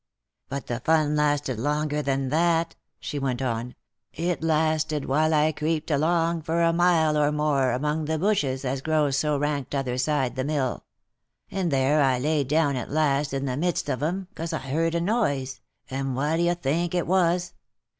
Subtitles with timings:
[0.49, 3.75] "But the fun lasted longer than that," she went on,"
[4.31, 8.81] it lasted while I creeped along for a mile or more among the bushes as
[8.81, 10.85] grows so rank t'other side the mill;
[11.51, 14.95] and there I laid down at last in the midst of 'em, 'cause I heard
[14.95, 17.53] a noise, and what d'ye think it was